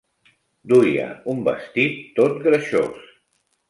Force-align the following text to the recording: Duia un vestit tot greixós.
Duia 0.71 1.05
un 1.35 1.45
vestit 1.51 2.03
tot 2.19 2.43
greixós. 2.51 3.09